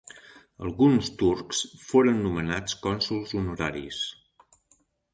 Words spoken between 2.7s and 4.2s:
cònsols honoraris.